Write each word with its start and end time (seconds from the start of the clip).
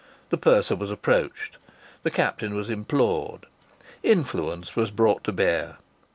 The 0.31 0.37
purser 0.39 0.75
was 0.75 0.89
approached. 0.89 1.57
The 2.01 2.09
captain 2.09 2.55
was 2.55 2.71
implored. 2.71 3.45
Influence 4.01 4.75
was 4.75 4.89
brought 4.89 5.23
to 5.25 5.31
bear. 5.31 5.77